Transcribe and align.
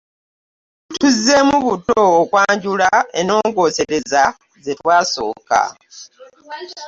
Tuzzeemu 0.99 1.55
buto 1.65 1.99
okwanjula 2.21 2.89
ennongoosereza 3.19 4.23
ze 4.63 4.73
twasooka. 4.79 5.61